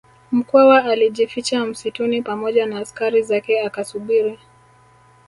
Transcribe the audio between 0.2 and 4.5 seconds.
Mkwawa alijificha msituni pamoja na askari zake akasubiri